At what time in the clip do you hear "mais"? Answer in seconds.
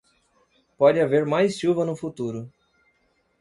1.27-1.59